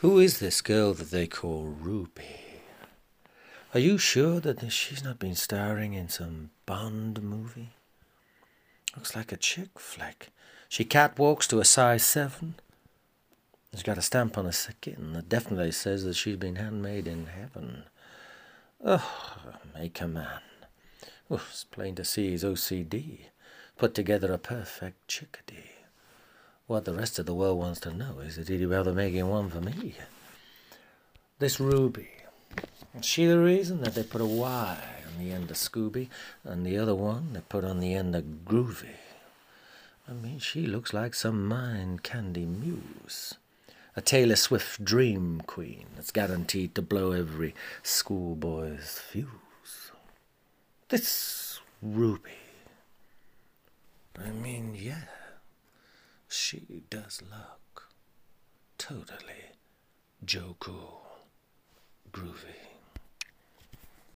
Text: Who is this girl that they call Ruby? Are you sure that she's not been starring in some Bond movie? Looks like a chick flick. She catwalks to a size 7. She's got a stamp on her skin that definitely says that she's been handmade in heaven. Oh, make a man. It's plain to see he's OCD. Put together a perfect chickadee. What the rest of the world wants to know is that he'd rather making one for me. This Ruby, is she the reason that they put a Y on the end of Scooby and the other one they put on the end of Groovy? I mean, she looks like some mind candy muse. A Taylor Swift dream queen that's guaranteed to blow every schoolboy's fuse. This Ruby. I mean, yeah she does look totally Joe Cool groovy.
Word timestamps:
Who 0.00 0.18
is 0.18 0.40
this 0.40 0.60
girl 0.60 0.92
that 0.92 1.10
they 1.10 1.26
call 1.26 1.64
Ruby? 1.64 2.60
Are 3.72 3.80
you 3.80 3.96
sure 3.96 4.40
that 4.40 4.70
she's 4.70 5.02
not 5.02 5.18
been 5.18 5.34
starring 5.34 5.94
in 5.94 6.10
some 6.10 6.50
Bond 6.66 7.22
movie? 7.22 7.70
Looks 8.94 9.16
like 9.16 9.32
a 9.32 9.38
chick 9.38 9.78
flick. 9.78 10.28
She 10.68 10.84
catwalks 10.84 11.46
to 11.48 11.60
a 11.60 11.64
size 11.64 12.04
7. 12.04 12.56
She's 13.72 13.82
got 13.82 13.96
a 13.96 14.02
stamp 14.02 14.36
on 14.36 14.44
her 14.44 14.52
skin 14.52 15.14
that 15.14 15.30
definitely 15.30 15.72
says 15.72 16.04
that 16.04 16.14
she's 16.14 16.36
been 16.36 16.56
handmade 16.56 17.08
in 17.08 17.26
heaven. 17.26 17.84
Oh, 18.84 19.34
make 19.74 19.98
a 20.02 20.08
man. 20.08 20.40
It's 21.30 21.64
plain 21.64 21.94
to 21.94 22.04
see 22.04 22.30
he's 22.30 22.44
OCD. 22.44 23.20
Put 23.78 23.94
together 23.94 24.30
a 24.30 24.38
perfect 24.38 25.08
chickadee. 25.08 25.65
What 26.66 26.84
the 26.84 26.94
rest 26.94 27.18
of 27.18 27.26
the 27.26 27.34
world 27.34 27.58
wants 27.58 27.80
to 27.80 27.92
know 27.92 28.18
is 28.20 28.36
that 28.36 28.48
he'd 28.48 28.66
rather 28.66 28.92
making 28.92 29.28
one 29.28 29.48
for 29.50 29.60
me. 29.60 29.94
This 31.38 31.60
Ruby, 31.60 32.08
is 32.98 33.04
she 33.04 33.26
the 33.26 33.38
reason 33.38 33.82
that 33.82 33.94
they 33.94 34.02
put 34.02 34.20
a 34.20 34.26
Y 34.26 34.78
on 35.06 35.24
the 35.24 35.32
end 35.32 35.50
of 35.50 35.56
Scooby 35.56 36.08
and 36.44 36.66
the 36.66 36.76
other 36.76 36.94
one 36.94 37.34
they 37.34 37.40
put 37.40 37.64
on 37.64 37.78
the 37.78 37.94
end 37.94 38.16
of 38.16 38.24
Groovy? 38.44 38.96
I 40.08 40.12
mean, 40.12 40.38
she 40.38 40.66
looks 40.66 40.92
like 40.92 41.14
some 41.14 41.46
mind 41.46 42.02
candy 42.02 42.46
muse. 42.46 43.34
A 43.94 44.00
Taylor 44.00 44.36
Swift 44.36 44.84
dream 44.84 45.42
queen 45.46 45.86
that's 45.94 46.10
guaranteed 46.10 46.74
to 46.74 46.82
blow 46.82 47.12
every 47.12 47.54
schoolboy's 47.82 48.98
fuse. 48.98 49.92
This 50.88 51.60
Ruby. 51.80 52.30
I 54.18 54.30
mean, 54.30 54.76
yeah 54.78 55.02
she 56.46 56.62
does 56.90 57.22
look 57.28 57.88
totally 58.78 59.46
Joe 60.24 60.54
Cool 60.60 61.02
groovy. 62.12 62.75